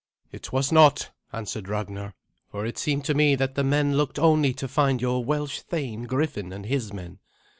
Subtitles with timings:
[0.31, 2.15] "It was not," answered Ragnar,
[2.49, 6.05] "for it seemed to me that the men looked only to find your Welsh thane
[6.05, 7.19] Griffin and his men.